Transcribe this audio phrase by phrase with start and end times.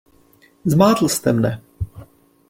[0.65, 1.61] Zmátl jste mne.